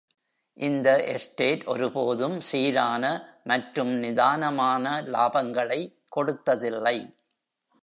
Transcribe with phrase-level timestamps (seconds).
[0.57, 3.03] இந்த எஸ்டேட் ஒருபோதும் சீரான
[3.43, 5.79] மற்றும் நிதானமான லாபங்களை
[6.15, 6.97] கொடுத்ததில்லை.